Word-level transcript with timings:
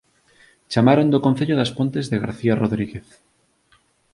Chamaron 0.71 1.11
do 1.13 1.23
Concello 1.25 1.55
das 1.57 1.73
Pontes 1.77 2.05
de 2.11 2.21
García 2.23 2.53
Rodríguez 2.61 3.07